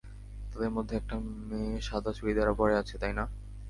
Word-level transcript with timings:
তাদের 0.51 0.71
মধ্যে 0.71 0.93
একটা 0.97 1.15
মেয়ে 1.49 1.75
সাদা 1.81 2.11
চুড়িদার 2.13 2.49
পরে 2.59 2.73
আছে, 2.77 2.95
তাই 3.01 3.13
না? 3.13 3.25